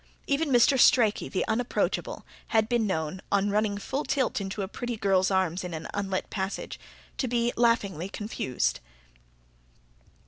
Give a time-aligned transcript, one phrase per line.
[0.25, 0.79] Even Mr.
[0.79, 5.63] Strachey, the unapproachable, had been known, on running full tilt into a pretty girl's arms
[5.63, 6.79] in an unlit passage,
[7.19, 8.79] to be laughingly confused.